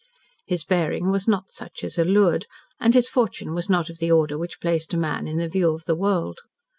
[0.47, 2.47] His bearing was not such as allured,
[2.79, 5.75] and his fortune was not of the order which placed a man in the view
[5.75, 6.39] of the world.